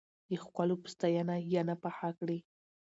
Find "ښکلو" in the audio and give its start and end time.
0.43-0.75